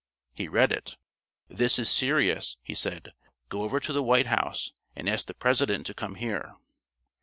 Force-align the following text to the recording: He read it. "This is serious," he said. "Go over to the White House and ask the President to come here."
He 0.33 0.47
read 0.47 0.71
it. 0.71 0.97
"This 1.47 1.77
is 1.77 1.87
serious," 1.87 2.57
he 2.63 2.73
said. 2.73 3.13
"Go 3.49 3.61
over 3.61 3.79
to 3.79 3.93
the 3.93 4.01
White 4.01 4.25
House 4.25 4.73
and 4.95 5.07
ask 5.07 5.27
the 5.27 5.35
President 5.35 5.85
to 5.85 5.93
come 5.93 6.15
here." 6.15 6.55